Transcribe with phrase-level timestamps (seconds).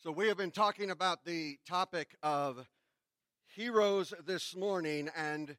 [0.00, 2.68] So, we have been talking about the topic of
[3.56, 5.56] heroes this morning, and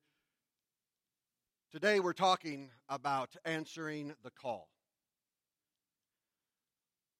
[1.74, 4.70] today we're talking about answering the call.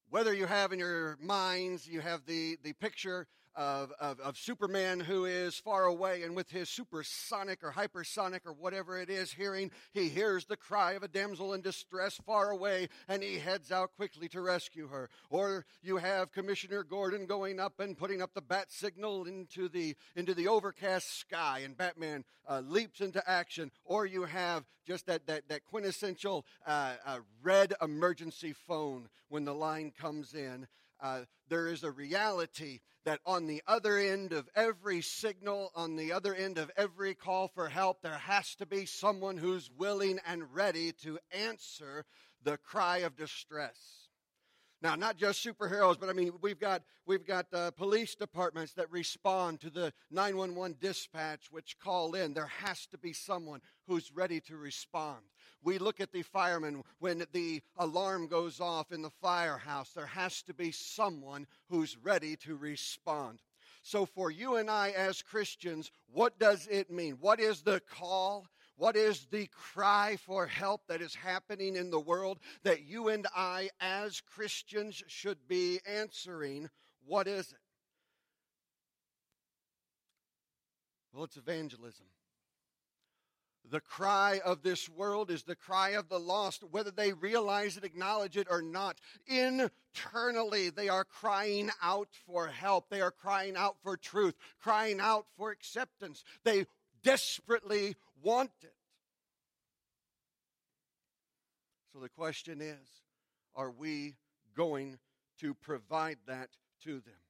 [0.10, 5.00] Whether you have in your minds, you have the, the picture of, of, of, Superman
[5.00, 9.72] who is far away and with his supersonic or hypersonic or whatever it is hearing,
[9.94, 13.92] he hears the cry of a damsel in distress far away and he heads out
[13.96, 15.10] quickly to rescue her.
[15.30, 19.96] Or you have Commissioner Gordon going up and putting up the bat signal into the,
[20.16, 23.72] into the overcast sky and Batman uh, leaps into action.
[23.84, 29.54] Or you have just that, that, that quintessential uh, uh, red emergency phone when the
[29.54, 30.68] line comes in
[31.02, 36.12] uh, there is a reality that on the other end of every signal, on the
[36.12, 40.54] other end of every call for help, there has to be someone who's willing and
[40.54, 42.06] ready to answer
[42.44, 44.10] the cry of distress.
[44.82, 48.90] Now, not just superheroes, but I mean, we've got, we've got uh, police departments that
[48.90, 52.34] respond to the 911 dispatch, which call in.
[52.34, 55.20] There has to be someone who's ready to respond.
[55.62, 59.92] We look at the firemen when the alarm goes off in the firehouse.
[59.92, 63.40] There has to be someone who's ready to respond.
[63.82, 67.18] So, for you and I as Christians, what does it mean?
[67.20, 68.48] What is the call?
[68.76, 73.28] What is the cry for help that is happening in the world that you and
[73.36, 76.70] I, as Christians, should be answering?
[77.06, 77.60] What is it?
[81.12, 82.06] Well, it's evangelism.
[83.70, 87.84] The cry of this world is the cry of the lost, whether they realize it,
[87.84, 89.00] acknowledge it, or not.
[89.28, 92.90] Internally, they are crying out for help.
[92.90, 96.24] They are crying out for truth, crying out for acceptance.
[96.44, 96.66] They
[97.04, 98.74] desperately want it.
[101.94, 102.88] So the question is
[103.56, 104.16] are we
[104.56, 104.98] going
[105.40, 106.50] to provide that
[106.84, 107.29] to them?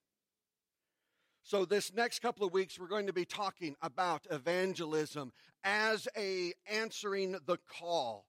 [1.49, 5.33] So this next couple of weeks we're going to be talking about evangelism
[5.63, 8.27] as a answering the call.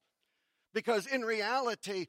[0.73, 2.07] Because in reality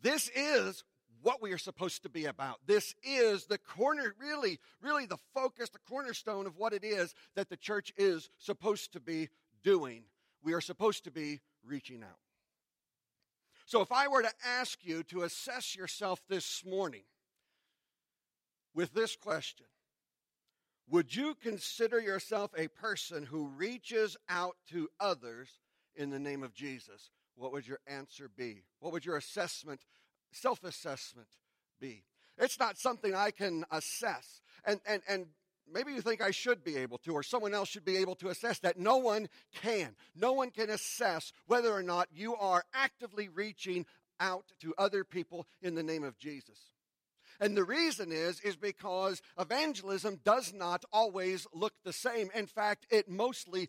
[0.00, 0.84] this is
[1.20, 2.60] what we are supposed to be about.
[2.66, 7.50] This is the corner, really, really the focus, the cornerstone of what it is that
[7.50, 9.28] the church is supposed to be
[9.62, 10.04] doing.
[10.42, 12.20] We are supposed to be reaching out.
[13.66, 17.02] So if I were to ask you to assess yourself this morning
[18.74, 19.66] with this question,
[20.90, 25.48] would you consider yourself a person who reaches out to others
[25.94, 27.10] in the name of Jesus?
[27.36, 28.62] What would your answer be?
[28.80, 29.80] What would your assessment
[30.32, 31.28] self assessment
[31.80, 32.04] be?
[32.38, 34.40] It's not something I can assess.
[34.64, 35.26] And, and, and
[35.70, 38.28] maybe you think I should be able to, or someone else should be able to
[38.28, 38.78] assess that.
[38.78, 39.94] No one can.
[40.14, 43.86] No one can assess whether or not you are actively reaching
[44.20, 46.58] out to other people in the name of Jesus.
[47.40, 52.30] And the reason is, is because evangelism does not always look the same.
[52.34, 53.68] In fact, it mostly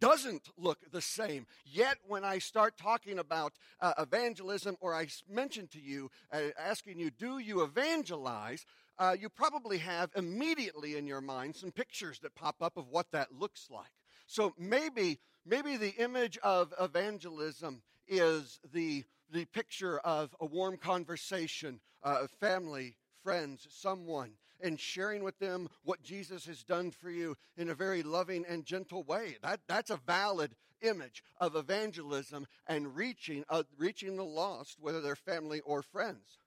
[0.00, 1.46] doesn't look the same.
[1.64, 6.98] Yet, when I start talking about uh, evangelism, or I mention to you, uh, asking
[6.98, 8.64] you, do you evangelize?
[8.98, 13.10] Uh, you probably have immediately in your mind some pictures that pop up of what
[13.12, 13.92] that looks like.
[14.26, 21.80] So maybe, maybe the image of evangelism is the, the picture of a warm conversation,
[22.02, 27.68] uh, family, friends, someone, and sharing with them what Jesus has done for you in
[27.68, 29.36] a very loving and gentle way.
[29.42, 35.16] That, that's a valid image of evangelism and reaching, uh, reaching the lost, whether they're
[35.16, 36.38] family or friends.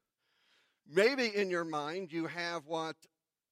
[0.89, 2.95] Maybe in your mind you have what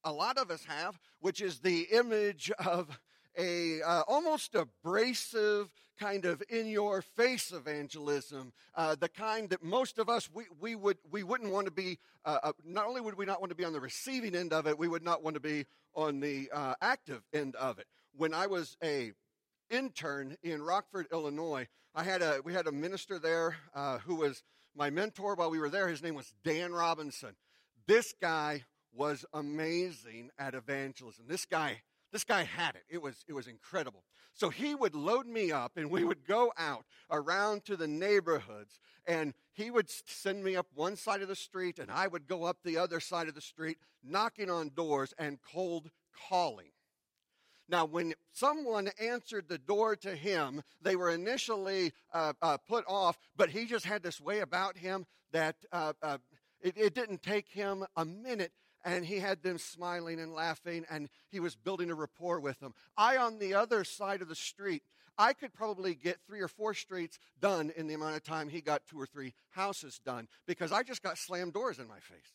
[0.03, 2.99] a lot of us have, which is the image of
[3.37, 9.99] a uh, almost abrasive kind of in your face evangelism uh, the kind that most
[9.99, 13.17] of us we, we would we wouldn't want to be uh, uh, not only would
[13.17, 15.33] we not want to be on the receiving end of it we would not want
[15.33, 15.65] to be
[15.95, 17.85] on the uh, active end of it.
[18.15, 19.11] When i was a
[19.69, 24.43] intern in rockford illinois i had a we had a minister there uh, who was
[24.75, 25.87] my mentor while we were there.
[25.87, 27.35] His name was dan robinson.
[27.87, 28.63] This guy
[28.93, 31.25] was amazing at evangelism.
[31.27, 32.83] This guy this guy had it.
[32.89, 34.03] It was, it was incredible.
[34.33, 38.79] So he would load me up and we would go out around to the neighborhoods
[39.05, 42.45] and he would send me up one side of the street and I would go
[42.45, 45.89] up the other side of the street knocking on doors and cold
[46.29, 46.71] calling.
[47.67, 53.19] Now, when someone answered the door to him, they were initially uh, uh, put off,
[53.35, 56.17] but he just had this way about him that uh, uh
[56.61, 58.51] it, it didn't take him a minute
[58.83, 62.73] and he had them smiling and laughing, and he was building a rapport with them.
[62.97, 64.83] I, on the other side of the street,
[65.17, 68.61] I could probably get three or four streets done in the amount of time he
[68.61, 72.33] got two or three houses done because I just got slammed doors in my face.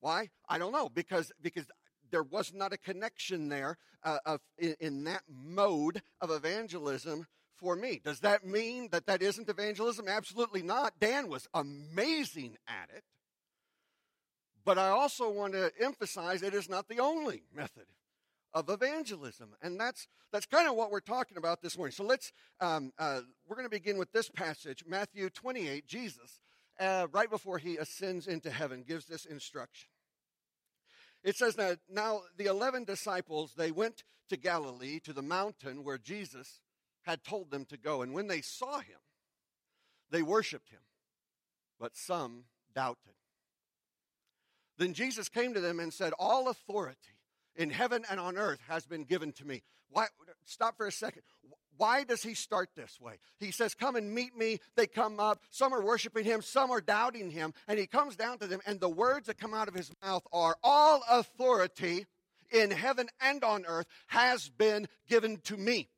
[0.00, 0.30] Why?
[0.48, 0.88] I don't know.
[0.88, 1.66] Because, because
[2.10, 7.76] there was not a connection there uh, of, in, in that mode of evangelism for
[7.76, 8.00] me.
[8.02, 10.08] Does that mean that that isn't evangelism?
[10.08, 10.98] Absolutely not.
[10.98, 13.04] Dan was amazing at it.
[14.64, 17.86] But I also want to emphasize it is not the only method
[18.54, 19.54] of evangelism.
[19.62, 21.92] And that's, that's kind of what we're talking about this morning.
[21.92, 25.86] So let's, um, uh, we're going to begin with this passage, Matthew 28.
[25.86, 26.40] Jesus,
[26.78, 29.88] uh, right before he ascends into heaven, gives this instruction.
[31.24, 35.98] It says that now the 11 disciples, they went to Galilee, to the mountain where
[35.98, 36.60] Jesus
[37.02, 38.02] had told them to go.
[38.02, 38.98] And when they saw him,
[40.10, 40.80] they worshiped him,
[41.80, 42.44] but some
[42.74, 43.14] doubted.
[44.82, 46.98] Then Jesus came to them and said, All authority
[47.54, 49.62] in heaven and on earth has been given to me.
[49.90, 50.06] Why,
[50.44, 51.22] stop for a second.
[51.76, 53.18] Why does he start this way?
[53.38, 54.58] He says, Come and meet me.
[54.74, 55.40] They come up.
[55.50, 57.54] Some are worshiping him, some are doubting him.
[57.68, 60.26] And he comes down to them, and the words that come out of his mouth
[60.32, 62.06] are, All authority
[62.50, 65.90] in heaven and on earth has been given to me.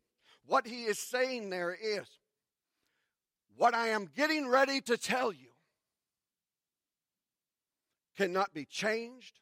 [0.44, 2.06] What he is saying there is,
[3.56, 5.53] What I am getting ready to tell you
[8.16, 9.40] cannot be changed,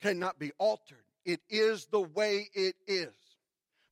[0.00, 1.04] cannot be altered.
[1.24, 3.14] It is the way it is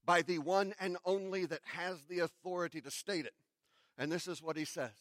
[0.05, 3.35] by the one and only that has the authority to state it.
[3.99, 4.93] And this is what he says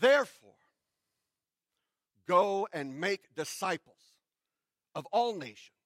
[0.00, 0.50] Therefore,
[2.26, 3.96] go and make disciples
[4.94, 5.76] of all nations,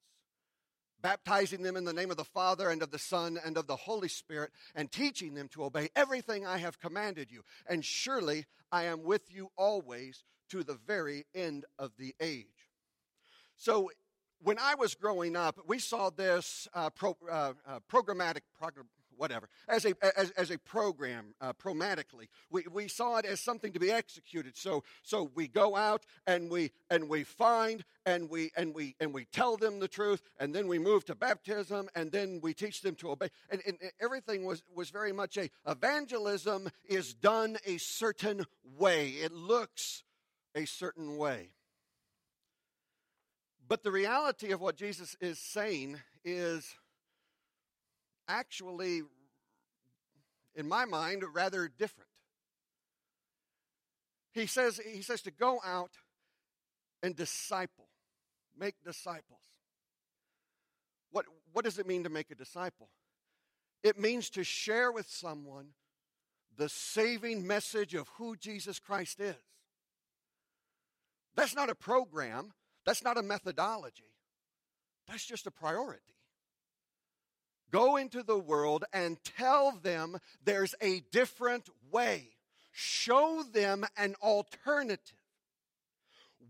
[1.00, 3.76] baptizing them in the name of the Father and of the Son and of the
[3.76, 7.42] Holy Spirit, and teaching them to obey everything I have commanded you.
[7.66, 10.24] And surely I am with you always
[10.54, 12.46] to the very end of the age.
[13.56, 13.90] So
[14.40, 18.86] when I was growing up, we saw this uh, pro, uh, uh, programmatic, prog-
[19.16, 22.28] whatever, as a, as, as a program, uh, programmatically.
[22.50, 24.56] We, we saw it as something to be executed.
[24.56, 29.12] So, so we go out and we, and we find and we, and, we, and
[29.12, 32.80] we tell them the truth, and then we move to baptism, and then we teach
[32.82, 33.30] them to obey.
[33.50, 38.46] And, and everything was, was very much a evangelism is done a certain
[38.78, 39.08] way.
[39.08, 40.03] It looks
[40.54, 41.50] a certain way.
[43.66, 46.76] But the reality of what Jesus is saying is
[48.28, 49.02] actually,
[50.54, 52.10] in my mind, rather different.
[54.32, 55.92] He says, he says to go out
[57.02, 57.86] and disciple,
[58.58, 59.40] make disciples.
[61.10, 62.88] What, what does it mean to make a disciple?
[63.82, 65.68] It means to share with someone
[66.56, 69.36] the saving message of who Jesus Christ is.
[71.36, 72.52] That's not a program.
[72.84, 74.12] That's not a methodology,
[75.08, 76.00] that's just a priority.
[77.70, 82.28] Go into the world and tell them there's a different way.
[82.70, 85.18] Show them an alternative.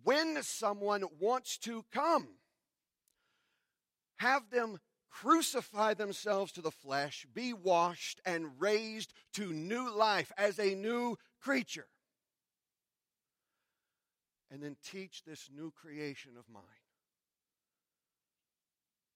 [0.02, 2.28] When someone wants to come,
[4.16, 10.58] have them crucify themselves to the flesh, be washed, and raised to new life as
[10.58, 11.86] a new creature
[14.51, 16.63] and then teach this new creation of mine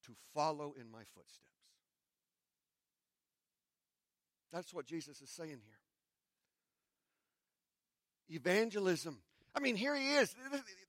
[0.07, 1.45] to follow in my footsteps.
[4.53, 5.79] That's what Jesus is saying here.
[8.31, 9.19] Evangelism.
[9.55, 10.35] I mean, here he is,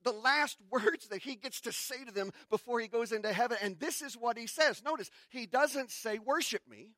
[0.04, 3.58] the last words that he gets to say to them before he goes into heaven.
[3.62, 4.84] And this is what he says.
[4.84, 6.92] Notice, he doesn't say, Worship me.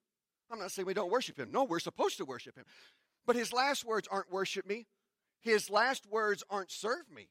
[0.51, 1.49] I'm not saying we don't worship him.
[1.51, 2.65] No, we're supposed to worship him.
[3.25, 4.85] But his last words aren't worship me.
[5.41, 7.27] His last words aren't serve me.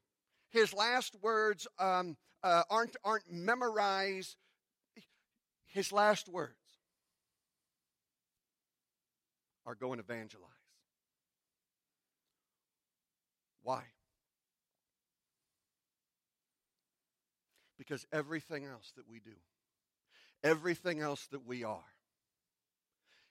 [0.51, 4.37] His last words um, uh, aren't, aren't memorized.
[5.67, 6.55] His last words
[9.65, 10.49] are go and evangelize.
[13.63, 13.83] Why?
[17.79, 19.37] Because everything else that we do,
[20.43, 21.79] everything else that we are,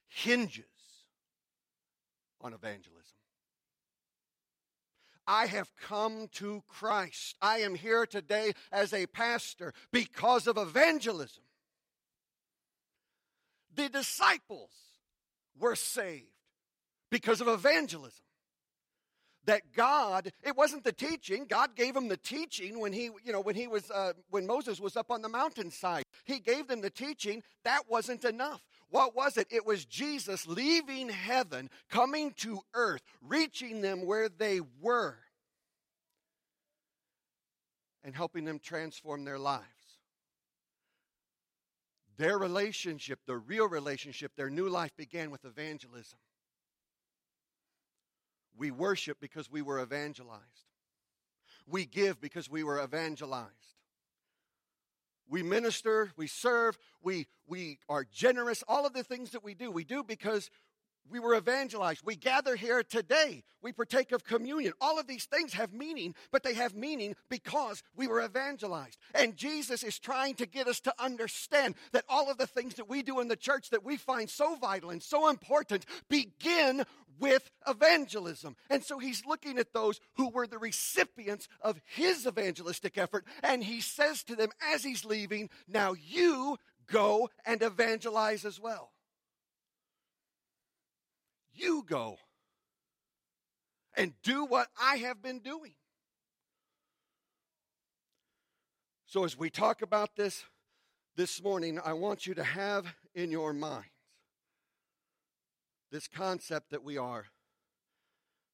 [0.08, 0.66] hinges
[2.42, 3.18] on evangelism.
[5.30, 7.36] I have come to Christ.
[7.40, 11.44] I am here today as a pastor because of evangelism.
[13.76, 14.72] The disciples
[15.60, 16.26] were saved
[17.12, 18.26] because of evangelism.
[19.46, 21.46] That God, it wasn't the teaching.
[21.48, 24.80] God gave them the teaching when he, you know, when he was, uh, when Moses
[24.80, 26.06] was up on the mountainside.
[26.26, 27.44] He gave them the teaching.
[27.64, 28.64] That wasn't enough.
[28.90, 29.48] What was it?
[29.52, 35.18] It was Jesus leaving heaven, coming to earth, reaching them where they were,
[38.04, 39.66] and helping them transform their lives.
[42.18, 46.20] Their relationship, the real relationship, their new life began with evangelism.
[48.58, 50.44] We worship because we were evangelized.
[51.66, 53.54] We give because we were evangelized.
[55.30, 58.64] We minister, we serve, we, we are generous.
[58.68, 60.50] All of the things that we do, we do because
[61.10, 62.02] we were evangelized.
[62.06, 63.44] We gather here today.
[63.62, 64.74] We partake of communion.
[64.80, 68.98] All of these things have meaning, but they have meaning because we were evangelized.
[69.14, 72.90] And Jesus is trying to get us to understand that all of the things that
[72.90, 76.86] we do in the church that we find so vital and so important begin
[77.20, 78.56] with evangelism.
[78.70, 83.64] And so he's looking at those who were the recipients of his evangelistic effort, and
[83.64, 88.92] he says to them as he's leaving, Now you go and evangelize as well.
[91.60, 92.18] You go
[93.98, 95.74] and do what I have been doing.
[99.06, 100.46] So, as we talk about this
[101.18, 103.88] this morning, I want you to have in your minds
[105.92, 107.26] this concept that we are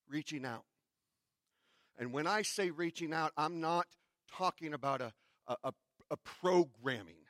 [0.10, 0.64] reaching out.
[2.00, 3.86] And when I say reaching out, I'm not
[4.32, 5.14] talking about a,
[5.48, 5.74] a,
[6.10, 7.25] a programming.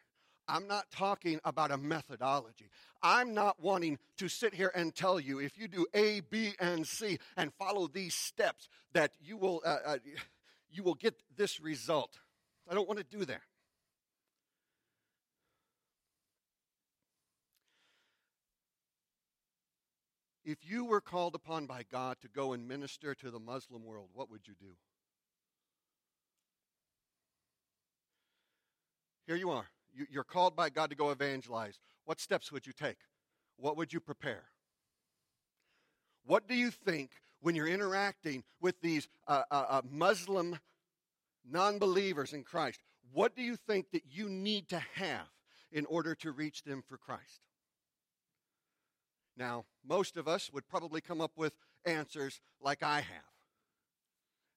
[0.48, 2.70] I'm not talking about a methodology.
[3.02, 6.88] I'm not wanting to sit here and tell you if you do A, B, and
[6.88, 9.98] C and follow these steps that you will, uh, uh,
[10.72, 12.20] you will get this result.
[12.70, 13.42] I don't want to do that.
[20.44, 24.10] If you were called upon by God to go and minister to the Muslim world,
[24.14, 24.75] what would you do?
[29.25, 29.68] Here you are.
[30.10, 31.80] You're called by God to go evangelize.
[32.06, 32.98] What steps would you take?
[33.58, 34.44] What would you prepare?
[36.25, 37.12] What do you think
[37.42, 40.60] when you're interacting with these uh, uh, uh Muslim
[41.50, 42.82] non believers in Christ?
[43.14, 45.28] What do you think that you need to have
[45.72, 47.42] in order to reach them for Christ?
[49.38, 51.54] Now, most of us would probably come up with
[51.86, 53.34] answers like I have,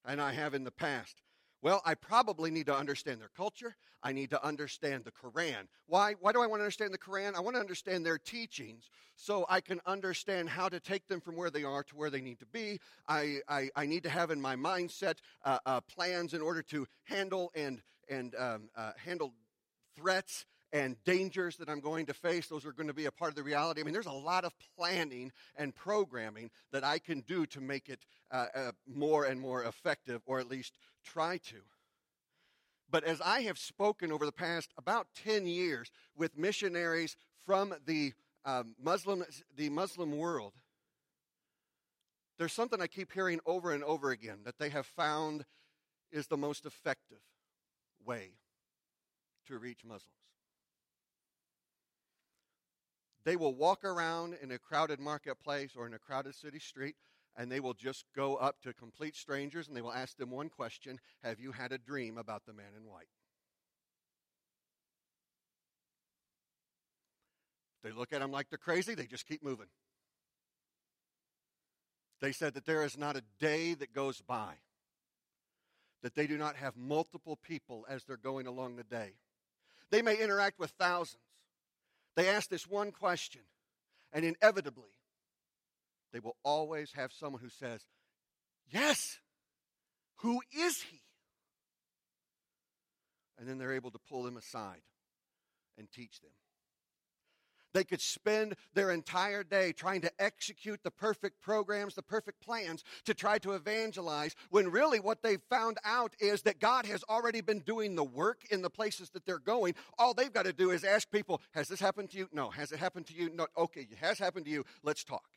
[0.04, 1.20] and I have in the past.
[1.60, 3.74] Well, I probably need to understand their culture.
[4.02, 5.66] I need to understand the Quran.
[5.86, 6.14] Why?
[6.20, 7.34] Why do I want to understand the Quran?
[7.34, 11.36] I want to understand their teachings so I can understand how to take them from
[11.36, 12.78] where they are to where they need to be.
[13.08, 16.86] I, I, I need to have in my mindset uh, uh, plans in order to
[17.04, 19.34] handle and, and um, uh, handle
[19.96, 22.46] threats and dangers that I'm going to face.
[22.46, 23.80] Those are going to be a part of the reality.
[23.80, 27.88] I mean, there's a lot of planning and programming that I can do to make
[27.88, 31.56] it uh, uh, more and more effective, or at least try to.
[32.90, 38.12] But as I have spoken over the past about 10 years with missionaries from the
[38.44, 39.24] um, Muslim,
[39.56, 40.54] the Muslim world,
[42.38, 45.44] there's something I keep hearing over and over again that they have found
[46.12, 47.18] is the most effective
[48.04, 48.30] way
[49.46, 50.27] to reach Muslims.
[53.28, 56.96] They will walk around in a crowded marketplace or in a crowded city street
[57.36, 60.48] and they will just go up to complete strangers and they will ask them one
[60.48, 63.10] question Have you had a dream about the man in white?
[67.84, 69.68] They look at them like they're crazy, they just keep moving.
[72.22, 74.54] They said that there is not a day that goes by
[76.02, 79.16] that they do not have multiple people as they're going along the day.
[79.90, 81.27] They may interact with thousands,
[82.18, 83.42] they ask this one question,
[84.12, 84.90] and inevitably,
[86.12, 87.80] they will always have someone who says,
[88.68, 89.20] Yes,
[90.16, 91.00] who is he?
[93.38, 94.80] And then they're able to pull them aside
[95.78, 96.32] and teach them.
[97.78, 102.82] They could spend their entire day trying to execute the perfect programs, the perfect plans
[103.04, 107.40] to try to evangelize, when really what they've found out is that God has already
[107.40, 109.76] been doing the work in the places that they're going.
[109.96, 112.28] All they've got to do is ask people, Has this happened to you?
[112.32, 112.50] No.
[112.50, 113.30] Has it happened to you?
[113.32, 113.46] No.
[113.56, 114.64] Okay, it has happened to you.
[114.82, 115.28] Let's talk.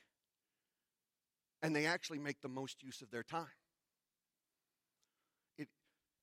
[1.61, 3.45] And they actually make the most use of their time.
[5.59, 5.67] It,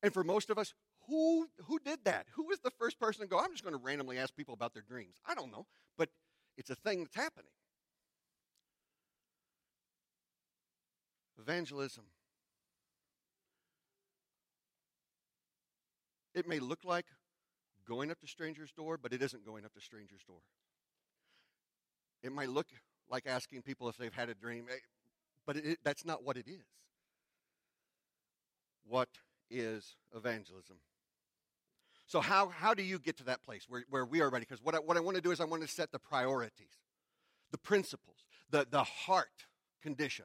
[0.02, 0.74] and for most of us,
[1.08, 2.26] who, who did that?
[2.34, 4.74] Who was the first person to go, I'm just going to randomly ask people about
[4.74, 5.16] their dreams?
[5.26, 6.10] I don't know, but
[6.56, 7.50] it's a thing that's happening.
[11.40, 12.04] Evangelism.
[16.34, 17.06] It may look like
[17.88, 20.40] going up to stranger's door, but it isn't going up to stranger's door.
[22.22, 22.66] It might look
[23.10, 24.76] like asking people if they've had a dream, eh,
[25.46, 26.66] but it, that's not what it is.
[28.84, 29.08] What
[29.50, 30.76] is evangelism?
[32.08, 34.46] So, how, how do you get to that place where, where we are ready?
[34.48, 36.72] Because what I, what I want to do is I want to set the priorities,
[37.52, 38.16] the principles,
[38.50, 39.28] the, the heart
[39.82, 40.24] condition.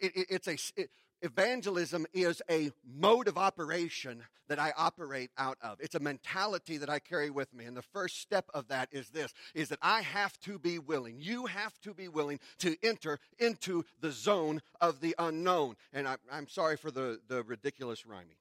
[0.00, 5.58] It, it, it's a, it, evangelism is a mode of operation that I operate out
[5.60, 5.80] of.
[5.80, 7.66] It's a mentality that I carry with me.
[7.66, 11.16] And the first step of that is this is that I have to be willing.
[11.20, 15.76] You have to be willing to enter into the zone of the unknown.
[15.92, 18.36] And I, I'm sorry for the, the ridiculous rhyming.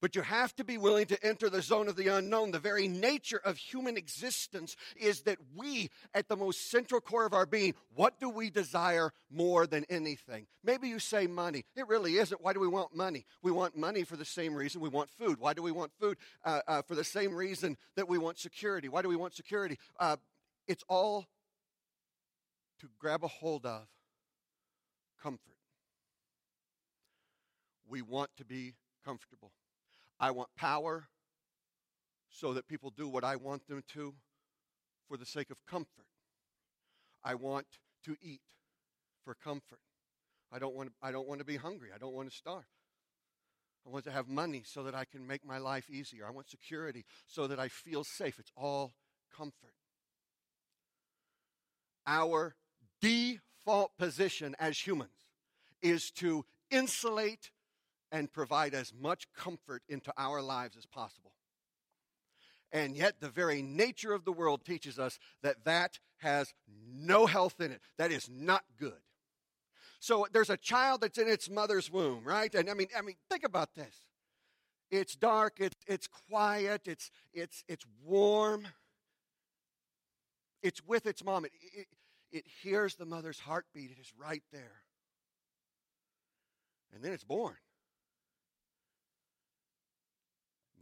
[0.00, 2.52] But you have to be willing to enter the zone of the unknown.
[2.52, 7.34] The very nature of human existence is that we, at the most central core of
[7.34, 10.46] our being, what do we desire more than anything?
[10.64, 11.64] Maybe you say money.
[11.76, 12.40] It really isn't.
[12.42, 13.26] Why do we want money?
[13.42, 15.38] We want money for the same reason we want food.
[15.38, 16.16] Why do we want food?
[16.44, 18.88] Uh, uh, for the same reason that we want security.
[18.88, 19.78] Why do we want security?
[19.98, 20.16] Uh,
[20.66, 21.26] it's all
[22.80, 23.82] to grab a hold of
[25.22, 25.56] comfort.
[27.86, 29.52] We want to be comfortable.
[30.20, 31.08] I want power
[32.28, 34.14] so that people do what I want them to
[35.08, 36.06] for the sake of comfort.
[37.24, 37.66] I want
[38.04, 38.42] to eat
[39.24, 39.80] for comfort.
[40.52, 41.88] I don't want to, I don't want to be hungry.
[41.94, 42.64] I don't want to starve.
[43.86, 46.26] I want to have money so that I can make my life easier.
[46.26, 48.38] I want security so that I feel safe.
[48.38, 48.92] It's all
[49.34, 49.72] comfort.
[52.06, 52.54] Our
[53.00, 55.10] default position as humans
[55.80, 57.50] is to insulate
[58.12, 61.32] and provide as much comfort into our lives as possible.
[62.72, 67.60] And yet, the very nature of the world teaches us that that has no health
[67.60, 67.80] in it.
[67.98, 69.00] That is not good.
[69.98, 72.54] So there's a child that's in its mother's womb, right?
[72.54, 73.94] And I mean, I mean, think about this.
[74.90, 75.54] It's dark.
[75.58, 76.82] It's it's quiet.
[76.86, 78.66] It's it's it's warm.
[80.62, 81.44] It's with its mom.
[81.44, 81.86] It, it,
[82.32, 83.90] it hears the mother's heartbeat.
[83.90, 84.82] It is right there.
[86.94, 87.56] And then it's born.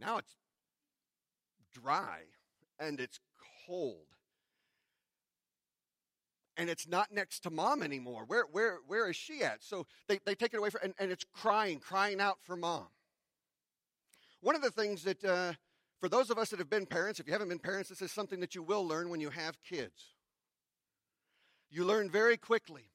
[0.01, 0.37] Now it's
[1.73, 2.21] dry
[2.79, 3.21] and it's
[3.67, 4.07] cold.
[6.57, 8.25] And it's not next to mom anymore.
[8.27, 9.63] Where, where, where is she at?
[9.63, 12.89] So they, they take it away from, and, and it's crying, crying out for mom.
[14.41, 15.53] One of the things that, uh,
[16.01, 18.11] for those of us that have been parents, if you haven't been parents, this is
[18.11, 20.15] something that you will learn when you have kids.
[21.71, 22.91] You learn very quickly.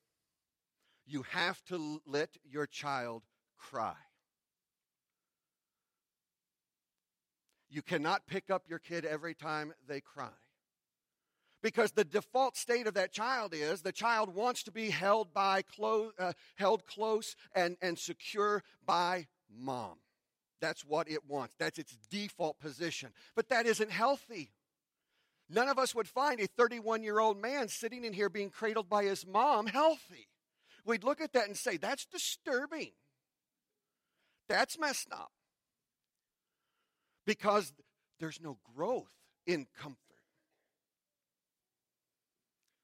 [1.05, 3.23] You have to let your child
[3.57, 3.95] cry.
[7.73, 10.29] You cannot pick up your kid every time they cry.
[11.63, 15.63] Because the default state of that child is the child wants to be held by
[15.63, 19.97] close, uh, held close and, and secure by mom.
[20.61, 21.55] That's what it wants.
[21.57, 23.09] That's its default position.
[23.35, 24.51] But that isn't healthy.
[25.49, 28.87] None of us would find a 31 year old man sitting in here being cradled
[28.87, 30.27] by his mom healthy.
[30.85, 32.91] We'd look at that and say, that's disturbing.
[34.47, 35.31] That's messed up
[37.25, 37.73] because
[38.19, 39.11] there's no growth
[39.45, 39.97] in comfort.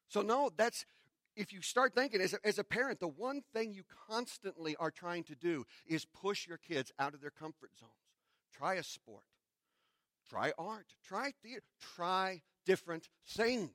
[0.08, 0.86] So, no, that's
[1.36, 4.91] if you start thinking as a, as a parent, the one thing you constantly are
[4.91, 7.91] trying to do is push your kids out of their comfort zones.
[8.54, 9.23] Try a sport,
[10.30, 11.63] try art, try theater,
[11.95, 13.71] try different things.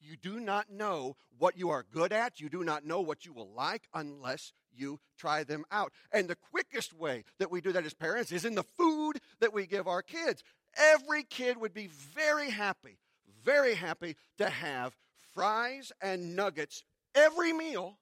[0.00, 2.40] You do not know what you are good at.
[2.40, 5.92] You do not know what you will like unless you try them out.
[6.12, 9.01] And the quickest way that we do that as parents is in the food
[9.40, 10.42] that we give our kids.
[10.76, 12.98] Every kid would be very happy,
[13.44, 14.96] very happy to have
[15.34, 17.98] fries and nuggets every meal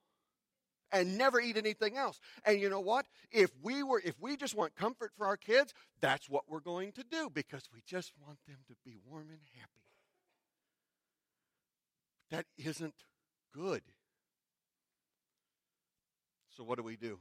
[0.91, 2.19] and never eat anything else.
[2.45, 3.05] And you know what?
[3.31, 6.91] If we were if we just want comfort for our kids, that's what we're going
[6.93, 9.71] to do because we just want them to be warm and happy.
[12.29, 12.95] That isn't
[13.53, 13.81] good.
[16.49, 17.19] So, what do we do?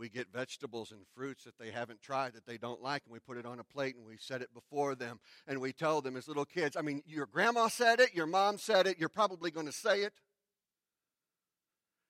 [0.00, 3.18] We get vegetables and fruits that they haven't tried, that they don't like, and we
[3.18, 5.20] put it on a plate and we set it before them.
[5.46, 8.56] And we tell them as little kids I mean, your grandma said it, your mom
[8.56, 10.14] said it, you're probably going to say it.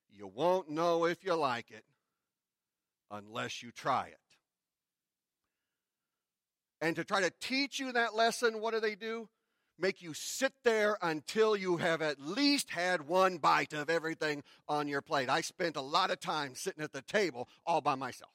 [0.08, 1.84] You won't know if you like it
[3.10, 4.18] unless you try it.
[6.80, 9.28] And to try to teach you that lesson, what do they do?
[9.80, 14.88] Make you sit there until you have at least had one bite of everything on
[14.88, 15.28] your plate.
[15.28, 18.32] I spent a lot of time sitting at the table all by myself.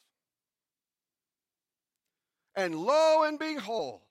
[2.56, 4.02] And lo and behold,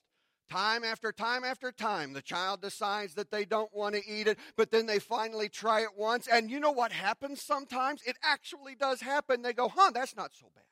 [0.51, 4.39] time after time after time, the child decides that they don't want to eat it,
[4.57, 6.27] but then they finally try it once.
[6.27, 8.03] And you know what happens sometimes?
[8.07, 9.43] It actually does happen.
[9.43, 10.65] They go, huh, that's not so bad.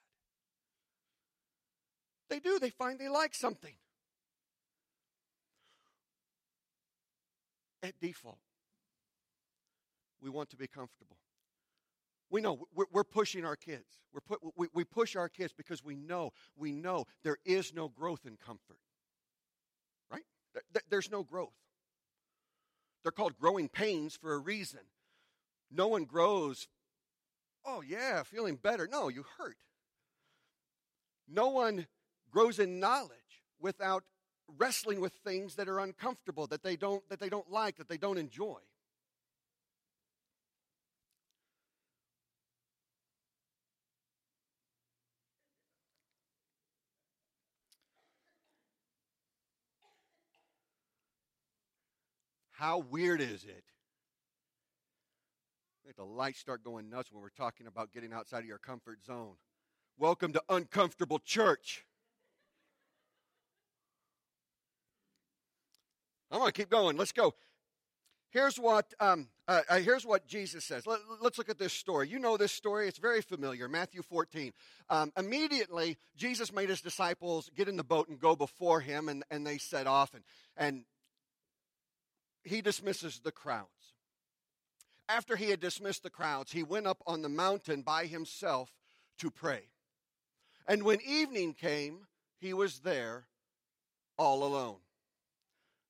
[2.29, 3.75] They do, they find they like something.
[7.83, 8.39] At default.
[10.21, 11.17] We want to be comfortable.
[12.31, 14.01] We know we're, pushing our kids.
[14.13, 17.89] We're put, we, we push our kids because we know, we know there is no
[17.89, 18.79] growth in comfort.
[20.11, 20.23] Right?
[20.89, 21.53] There's no growth.
[23.03, 24.81] They're called growing pains for a reason.
[25.71, 26.69] No one grows,
[27.67, 28.89] oh yeah, feeling better.
[28.91, 29.57] No, you hurt.
[31.29, 31.87] No one
[32.31, 34.05] grows in knowledge without
[34.59, 37.99] wrestling with things that are uncomfortable, that they don't, that they don't like, that they
[37.99, 38.59] don't enjoy.
[52.63, 53.65] How weird is it?
[55.97, 59.35] The lights start going nuts when we're talking about getting outside of your comfort zone.
[59.99, 61.85] Welcome to Uncomfortable Church.
[66.33, 66.97] I'm going to keep going.
[66.97, 67.35] Let's go.
[68.31, 70.87] Here's what, um, uh, uh, here's what Jesus says.
[70.87, 72.09] Let, us look at this story.
[72.09, 73.69] You know this story, it's very familiar.
[73.69, 74.55] Matthew 14.
[74.89, 79.23] Um, immediately, Jesus made his disciples get in the boat and go before him, and,
[79.31, 80.25] and they set off, and,
[80.57, 80.85] and
[82.43, 83.69] he dismisses the crowds.
[85.11, 88.71] After he had dismissed the crowds, he went up on the mountain by himself
[89.19, 89.65] to pray.
[90.67, 92.07] And when evening came,
[92.41, 93.27] he was there
[94.17, 94.79] all alone.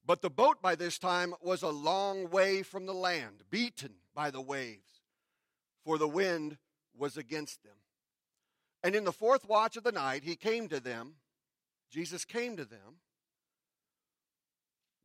[0.05, 4.31] But the boat by this time was a long way from the land, beaten by
[4.31, 5.01] the waves,
[5.85, 6.59] for the wind
[6.97, 7.77] was against them.
[8.83, 11.15] And in the fourth watch of the night, he came to them,
[11.91, 13.01] Jesus came to them,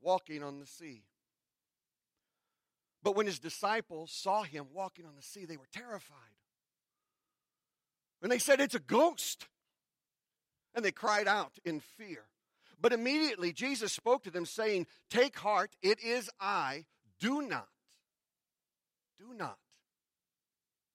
[0.01, 1.03] walking on the sea.
[3.03, 6.17] But when his disciples saw him walking on the sea, they were terrified.
[8.21, 9.47] And they said, It's a ghost.
[10.73, 12.23] And they cried out in fear.
[12.79, 16.85] But immediately Jesus spoke to them, saying, Take heart, it is I.
[17.19, 17.67] Do not,
[19.17, 19.57] do not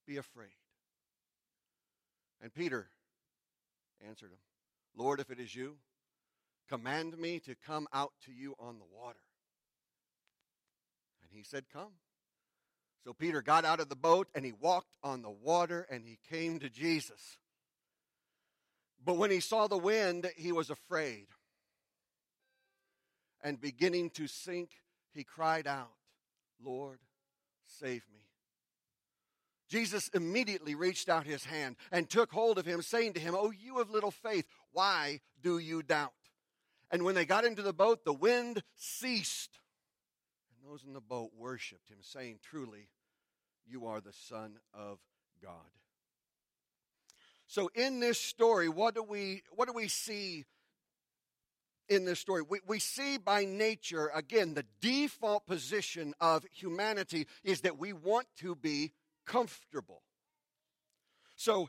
[0.07, 0.51] be afraid.
[2.41, 2.89] And Peter
[4.07, 4.39] answered him,
[4.97, 5.77] Lord, if it is you,
[6.69, 9.19] command me to come out to you on the water.
[11.23, 11.93] And he said, Come.
[13.05, 16.19] So Peter got out of the boat and he walked on the water and he
[16.31, 17.39] came to Jesus.
[19.05, 21.27] But when he saw the wind, he was afraid
[23.43, 24.71] and beginning to sink,
[25.13, 25.93] he cried out,
[26.63, 26.99] Lord,
[27.67, 28.21] save me.
[29.69, 33.51] Jesus immediately reached out his hand and took hold of him, saying to him, Oh,
[33.51, 36.13] you of little faith, why do you doubt?
[36.91, 39.59] And when they got into the boat, the wind ceased.
[40.55, 42.91] And those in the boat worshiped him, saying, Truly,
[43.67, 44.99] you are the Son of
[45.43, 45.55] God.
[47.47, 50.45] So in this story, what do we what do we see
[51.89, 52.43] in this story.
[52.49, 58.27] We, we see by nature, again, the default position of humanity is that we want
[58.39, 58.93] to be
[59.27, 60.03] comfortable.
[61.37, 61.69] So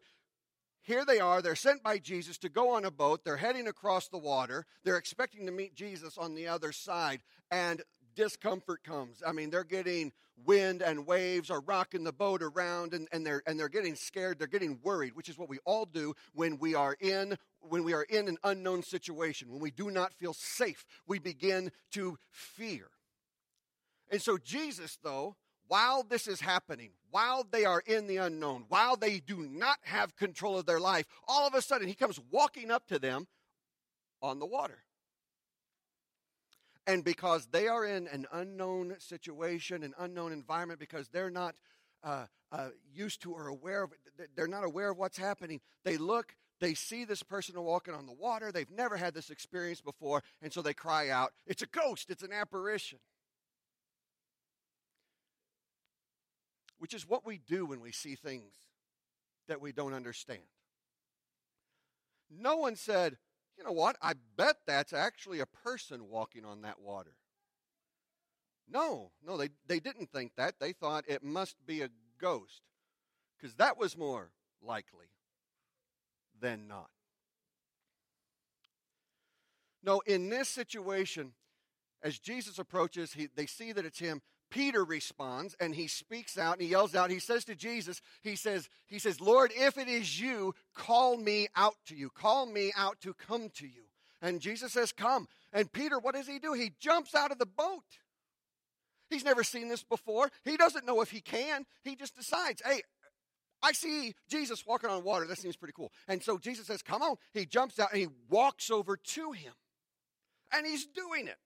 [0.81, 1.41] here they are.
[1.41, 3.23] They're sent by Jesus to go on a boat.
[3.23, 4.65] They're heading across the water.
[4.83, 7.21] They're expecting to meet Jesus on the other side.
[7.49, 7.81] And
[8.15, 9.21] discomfort comes.
[9.25, 10.11] I mean, they're getting
[10.45, 14.39] wind and waves are rocking the boat around and, and they're and they're getting scared,
[14.39, 17.93] they're getting worried, which is what we all do when we are in when we
[17.93, 22.87] are in an unknown situation, when we do not feel safe, we begin to fear.
[24.11, 25.35] And so Jesus, though,
[25.67, 30.15] while this is happening, while they are in the unknown, while they do not have
[30.15, 33.27] control of their life, all of a sudden he comes walking up to them
[34.21, 34.83] on the water.
[36.85, 41.55] And because they are in an unknown situation, an unknown environment, because they're not
[42.03, 43.93] uh, uh, used to or aware of
[44.35, 48.13] they're not aware of what's happening, they look, they see this person walking on the
[48.13, 48.51] water.
[48.51, 52.23] They've never had this experience before, and so they cry out, It's a ghost, it's
[52.23, 52.99] an apparition.
[56.79, 58.55] Which is what we do when we see things
[59.47, 60.41] that we don't understand.
[62.29, 63.17] No one said,
[63.57, 63.95] you know what?
[64.01, 67.15] I bet that's actually a person walking on that water.
[68.69, 70.55] No, no, they, they didn't think that.
[70.59, 71.89] They thought it must be a
[72.19, 72.61] ghost
[73.37, 75.07] because that was more likely
[76.39, 76.89] than not.
[79.83, 81.33] No, in this situation,
[82.01, 84.21] as Jesus approaches, he, they see that it's him.
[84.53, 87.09] Peter responds and he speaks out and he yells out.
[87.09, 91.47] He says to Jesus, he says, he says, Lord, if it is you, call me
[91.55, 92.11] out to you.
[92.11, 93.85] Call me out to come to you.
[94.21, 95.27] And Jesus says, Come.
[95.51, 96.53] And Peter, what does he do?
[96.53, 97.83] He jumps out of the boat.
[99.09, 100.31] He's never seen this before.
[100.45, 101.65] He doesn't know if he can.
[101.83, 102.81] He just decides, hey,
[103.61, 105.25] I see Jesus walking on water.
[105.25, 105.91] That seems pretty cool.
[106.07, 107.15] And so Jesus says, Come on.
[107.33, 109.53] He jumps out and he walks over to him.
[110.51, 111.37] And he's doing it.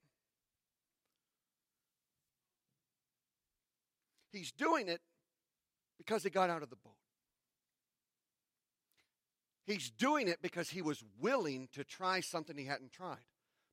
[4.32, 5.02] He's doing it
[5.98, 6.94] because he got out of the boat.
[9.66, 13.26] He's doing it because he was willing to try something he hadn't tried.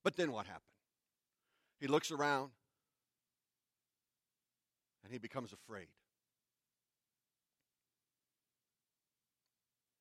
[0.03, 0.63] But then what happened?
[1.81, 2.51] He looks around
[5.05, 5.89] and he becomes afraid.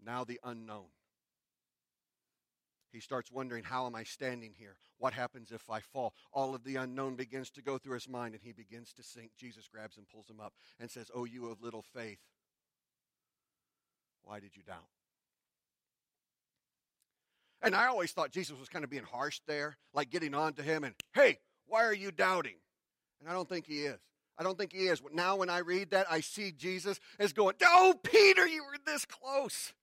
[0.03, 0.87] Now the unknown.
[2.93, 4.77] He starts wondering, How am I standing here?
[4.99, 6.13] What happens if I fall?
[6.31, 9.31] All of the unknown begins to go through his mind, and he begins to sink.
[9.37, 12.19] Jesus grabs him, pulls him up, and says, Oh, you of little faith,
[14.23, 14.87] why did you doubt?
[17.63, 20.63] And I always thought Jesus was kind of being harsh there, like getting on to
[20.63, 22.57] him and, Hey, why are you doubting?
[23.19, 23.99] And I don't think he is.
[24.37, 25.01] I don't think he is.
[25.13, 29.05] Now, when I read that, I see Jesus as going, Oh, Peter, you were this
[29.05, 29.73] close.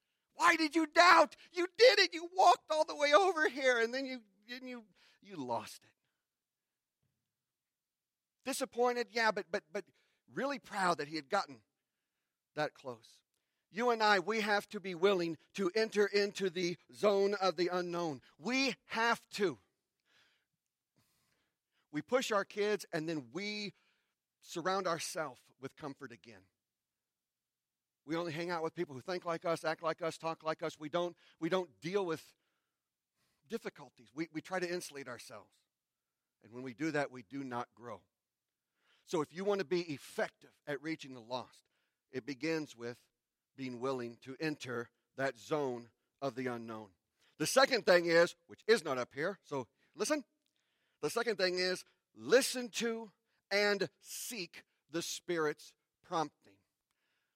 [0.41, 1.35] Why did you doubt?
[1.53, 2.15] You did it.
[2.15, 4.81] You walked all the way over here, and then you, and you,
[5.21, 5.91] you lost it.
[8.49, 9.83] Disappointed, yeah, but, but, but
[10.33, 11.57] really proud that he had gotten
[12.55, 13.19] that close.
[13.71, 17.69] You and I, we have to be willing to enter into the zone of the
[17.71, 18.21] unknown.
[18.39, 19.59] We have to.
[21.91, 23.73] We push our kids and then we
[24.41, 26.41] surround ourselves with comfort again.
[28.05, 30.63] We only hang out with people who think like us, act like us, talk like
[30.63, 30.79] us.
[30.79, 32.23] We don't, we don't deal with
[33.49, 34.07] difficulties.
[34.15, 35.51] We, we try to insulate ourselves.
[36.43, 38.01] And when we do that, we do not grow.
[39.05, 41.65] So if you want to be effective at reaching the lost,
[42.11, 42.97] it begins with
[43.55, 45.87] being willing to enter that zone
[46.21, 46.87] of the unknown.
[47.37, 50.23] The second thing is, which is not up here, so listen.
[51.01, 51.83] The second thing is
[52.15, 53.11] listen to
[53.51, 55.73] and seek the Spirit's
[56.07, 56.40] prompting.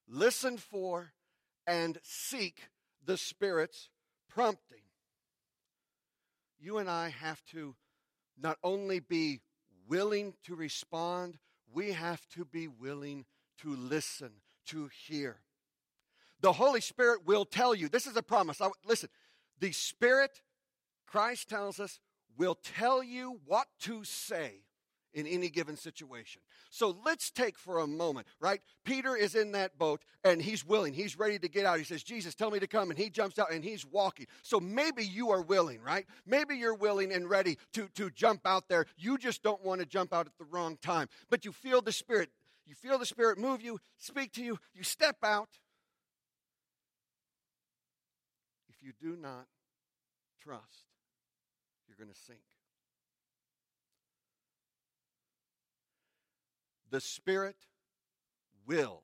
[0.08, 1.14] Listen for
[1.66, 2.70] and seek
[3.04, 3.90] the Spirit's
[4.30, 4.82] prompting.
[6.60, 7.76] You and I have to
[8.42, 9.42] not only be
[9.88, 11.38] willing to respond,
[11.72, 13.26] we have to be willing
[13.62, 14.32] to listen,
[14.68, 15.38] to hear.
[16.42, 17.88] The Holy Spirit will tell you.
[17.88, 18.62] This is a promise.
[18.62, 19.10] I, listen,
[19.60, 20.42] the Spirit,
[21.08, 22.00] Christ tells us,
[22.38, 24.65] will tell you what to say
[25.16, 26.42] in any given situation.
[26.70, 28.62] So let's take for a moment, right?
[28.84, 30.94] Peter is in that boat and he's willing.
[30.94, 31.80] He's ready to get out.
[31.80, 32.90] He says, Jesus, tell me to come.
[32.90, 34.28] And he jumps out and he's walking.
[34.44, 36.06] So maybe you are willing, right?
[36.26, 38.86] Maybe you're willing and ready to, to jump out there.
[38.98, 41.08] You just don't want to jump out at the wrong time.
[41.30, 42.30] But you feel the Spirit.
[42.66, 44.60] You feel the Spirit move you, speak to you.
[44.74, 45.50] You step out.
[48.68, 49.48] If you do not
[50.44, 50.90] trust,
[51.88, 52.40] you're going to sink.
[56.96, 57.58] The Spirit
[58.66, 59.04] will,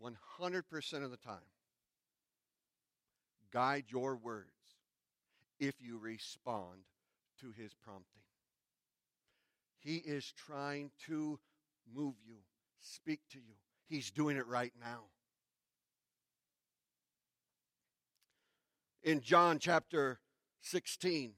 [0.00, 1.50] 100% of the time,
[3.52, 4.46] guide your words
[5.58, 6.84] if you respond
[7.40, 8.22] to His prompting.
[9.80, 11.40] He is trying to
[11.92, 12.36] move you,
[12.78, 13.54] speak to you.
[13.88, 15.06] He's doing it right now.
[19.02, 20.20] In John chapter
[20.60, 21.32] 16,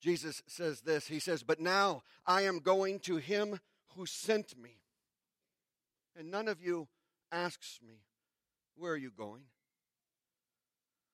[0.00, 3.58] Jesus says this He says, But now I am going to him
[4.00, 4.78] who sent me.
[6.18, 6.88] And none of you
[7.30, 7.96] asks me,
[8.74, 9.42] Where are you going?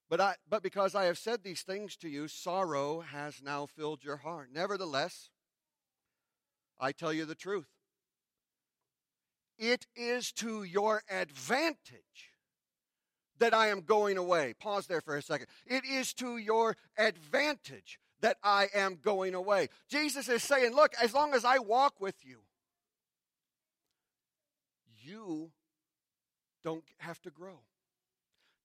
[0.08, 4.04] But, I, but because I have said these things to you, sorrow has now filled
[4.04, 4.50] your heart.
[4.52, 5.30] Nevertheless,
[6.78, 7.66] I tell you the truth.
[9.58, 12.30] It is to your advantage
[13.40, 14.54] that I am going away.
[14.60, 15.48] Pause there for a second.
[15.66, 19.70] It is to your advantage that I am going away.
[19.88, 22.42] Jesus is saying, Look, as long as I walk with you,
[25.06, 25.50] you
[26.64, 27.60] don't have to grow.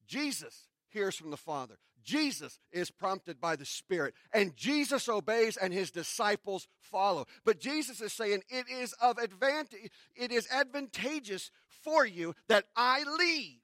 [0.07, 1.77] Jesus hears from the Father.
[2.03, 7.27] Jesus is prompted by the Spirit, and Jesus obeys, and his disciples follow.
[7.45, 11.51] But Jesus is saying it is of advantage, it is advantageous
[11.83, 13.59] for you that I leave.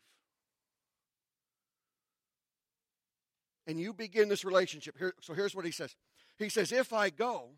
[3.65, 4.97] And you begin this relationship.
[4.97, 5.95] Here, so here's what he says.
[6.37, 7.49] He says, If I go,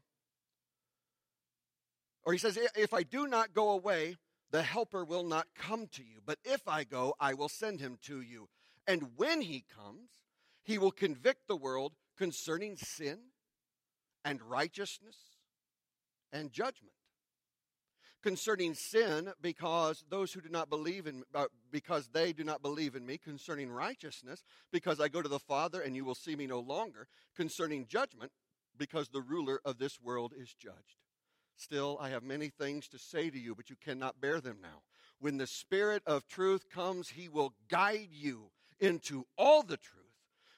[2.24, 4.18] or he says, If I do not go away,
[4.52, 6.20] the helper will not come to you.
[6.26, 8.50] But if I go, I will send him to you.
[8.88, 10.10] And when he comes,
[10.64, 13.20] he will convict the world concerning sin
[14.26, 15.18] and righteousness
[16.34, 16.94] and judgment.
[18.22, 22.96] Concerning sin, because those who do not believe in, uh, because they do not believe
[22.96, 23.18] in me.
[23.18, 27.08] Concerning righteousness, because I go to the Father and you will see me no longer.
[27.38, 28.34] Concerning judgment,
[28.78, 30.98] because the ruler of this world is judged.
[31.60, 34.82] Still, I have many things to say to you, but you cannot bear them now.
[35.19, 40.06] When the Spirit of truth comes, he will guide you into all the truth.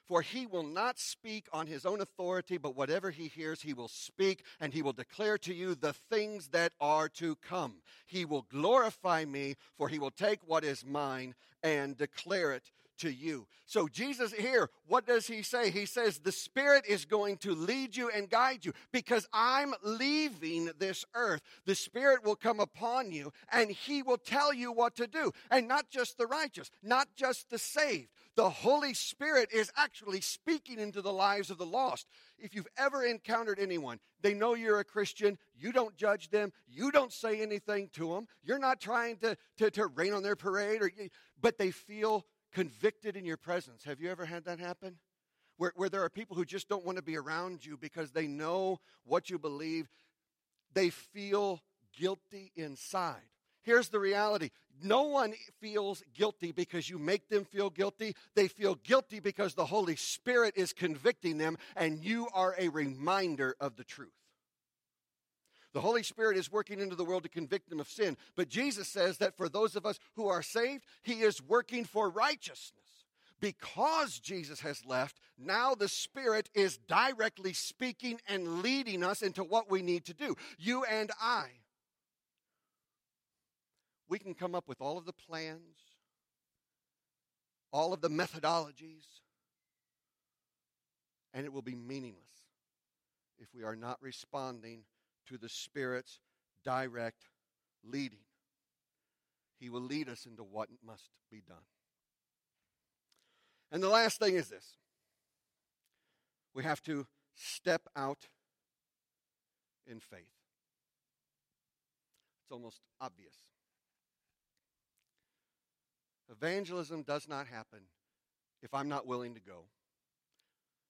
[0.06, 3.88] For he will not speak on his own authority, but whatever he hears, he will
[3.88, 7.82] speak, and he will declare to you the things that are to come.
[8.06, 11.34] He will glorify me, for he will take what is mine
[11.64, 13.46] and declare it to you.
[13.66, 15.70] So, Jesus here, what does he say?
[15.70, 20.70] He says, The Spirit is going to lead you and guide you because I'm leaving
[20.78, 21.40] this earth.
[21.64, 25.32] The Spirit will come upon you and he will tell you what to do.
[25.50, 28.08] And not just the righteous, not just the saved.
[28.34, 32.06] The Holy Spirit is actually speaking into the lives of the lost.
[32.38, 36.90] If you've ever encountered anyone, they know you're a Christian, you don't judge them, you
[36.90, 40.82] don't say anything to them, you're not trying to, to, to rain on their parade,
[40.82, 40.90] or,
[41.40, 43.84] but they feel convicted in your presence.
[43.84, 44.96] Have you ever had that happen?
[45.56, 48.26] Where, where there are people who just don't want to be around you because they
[48.26, 49.88] know what you believe.
[50.72, 51.60] They feel
[51.98, 53.22] guilty inside.
[53.62, 54.50] Here's the reality
[54.82, 58.16] no one feels guilty because you make them feel guilty.
[58.34, 63.54] They feel guilty because the Holy Spirit is convicting them, and you are a reminder
[63.60, 64.10] of the truth.
[65.72, 68.16] The Holy Spirit is working into the world to convict them of sin.
[68.36, 72.10] But Jesus says that for those of us who are saved, He is working for
[72.10, 72.78] righteousness.
[73.40, 79.70] Because Jesus has left, now the Spirit is directly speaking and leading us into what
[79.70, 80.36] we need to do.
[80.58, 81.46] You and I
[84.12, 85.78] we can come up with all of the plans,
[87.72, 89.06] all of the methodologies,
[91.32, 92.20] and it will be meaningless
[93.38, 94.82] if we are not responding
[95.28, 96.20] to the Spirit's
[96.64, 97.24] direct
[97.84, 98.24] leading.
[99.58, 101.64] He will lead us into what must be done.
[103.70, 104.76] And the last thing is this
[106.54, 108.28] we have to step out
[109.86, 110.20] in faith.
[112.42, 113.34] It's almost obvious.
[116.30, 117.80] Evangelism does not happen
[118.62, 119.64] if I'm not willing to go.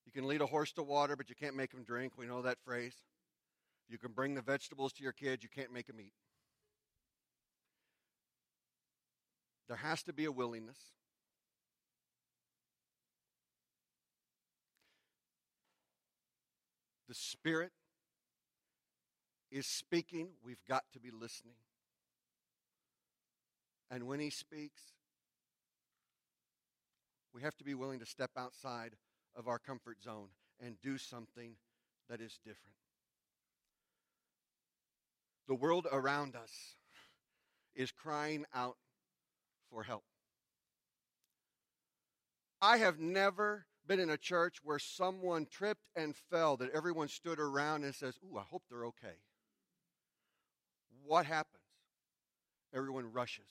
[0.07, 2.14] You can lead a horse to water, but you can't make him drink.
[2.16, 2.95] We know that phrase.
[3.88, 6.14] You can bring the vegetables to your kids, you can't make them eat.
[9.68, 10.79] There has to be a willingness.
[17.09, 17.73] The Spirit
[19.51, 20.31] is speaking.
[20.45, 21.57] We've got to be listening.
[23.90, 24.83] And when He speaks,
[27.35, 28.97] we have to be willing to step outside
[29.37, 30.29] of our comfort zone
[30.61, 31.57] and do something
[32.09, 32.77] that is different.
[35.48, 36.76] The world around us
[37.74, 38.76] is crying out
[39.70, 40.05] for help.
[42.61, 47.40] I have never been in a church where someone tripped and fell that everyone stood
[47.40, 49.16] around and says, Ooh, I hope they're okay.
[51.05, 51.62] What happens?
[52.74, 53.48] Everyone rushes,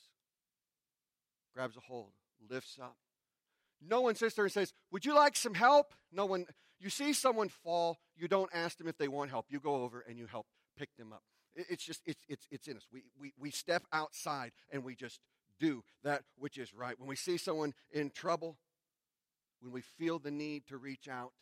[1.54, 2.12] grabs a hold,
[2.48, 2.96] lifts up,
[3.88, 5.94] no one sits there and says, Would you like some help?
[6.12, 6.46] No one.
[6.78, 9.46] You see someone fall, you don't ask them if they want help.
[9.48, 11.22] You go over and you help pick them up.
[11.54, 12.86] It's just, it's, it's, it's in us.
[12.92, 15.20] We, we, we step outside and we just
[15.60, 16.98] do that which is right.
[16.98, 18.56] When we see someone in trouble,
[19.60, 21.32] when we feel the need to reach out,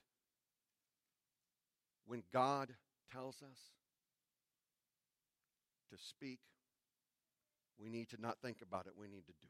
[2.07, 2.75] when God
[3.12, 3.59] tells us
[5.90, 6.40] to speak,
[7.79, 9.49] we need to not think about it, we need to do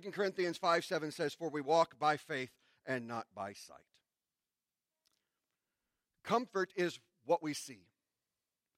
[0.00, 0.02] it.
[0.02, 2.50] 2 Corinthians 5 7 says, For we walk by faith
[2.86, 3.78] and not by sight.
[6.24, 7.86] Comfort is what we see,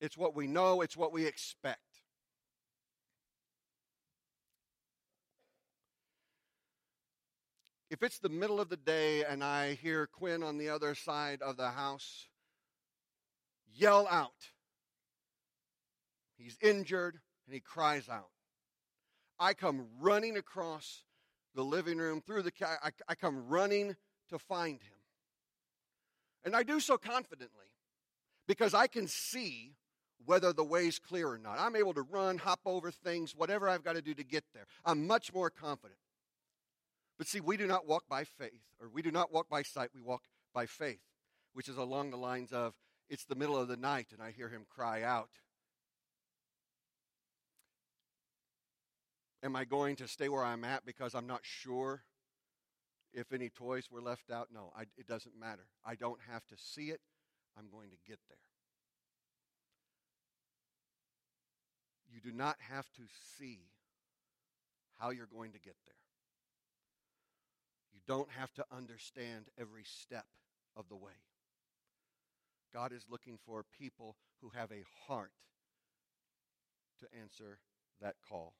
[0.00, 1.80] it's what we know, it's what we expect.
[7.88, 11.40] If it's the middle of the day and I hear Quinn on the other side
[11.40, 12.26] of the house
[13.74, 14.50] yell out,
[16.36, 18.30] he's injured and he cries out.
[19.38, 21.04] I come running across
[21.54, 23.96] the living room, through the, I, I come running
[24.30, 24.98] to find him.
[26.44, 27.66] And I do so confidently
[28.46, 29.74] because I can see
[30.24, 31.58] whether the way's clear or not.
[31.58, 34.66] I'm able to run, hop over things, whatever I've got to do to get there.
[34.84, 36.00] I'm much more confident.
[37.18, 39.90] But see, we do not walk by faith, or we do not walk by sight,
[39.94, 41.00] we walk by faith,
[41.54, 42.74] which is along the lines of
[43.08, 45.30] it's the middle of the night and I hear him cry out.
[49.42, 52.02] Am I going to stay where I'm at because I'm not sure
[53.14, 54.48] if any toys were left out?
[54.52, 55.66] No, I, it doesn't matter.
[55.84, 57.00] I don't have to see it.
[57.56, 58.38] I'm going to get there.
[62.16, 63.02] You do not have to
[63.38, 63.58] see
[64.98, 65.94] how you're going to get there.
[67.92, 70.24] You don't have to understand every step
[70.74, 71.12] of the way.
[72.72, 75.32] God is looking for people who have a heart
[77.00, 77.58] to answer
[78.00, 78.54] that call.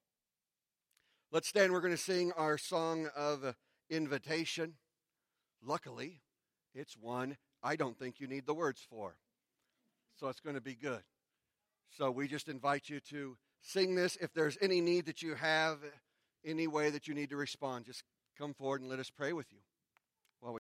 [1.33, 1.73] Let's stand.
[1.73, 3.55] We're going to sing our song of
[3.89, 4.75] invitation.
[5.65, 6.21] Luckily,
[6.75, 9.17] it's one I don't think you need the words for.
[10.21, 11.03] So it's going to be good.
[11.97, 14.17] So we just invite you to sing this.
[14.21, 15.79] If there's any need that you have,
[16.45, 18.05] any way that you need to respond, just
[18.39, 19.59] come forward and let us pray with you.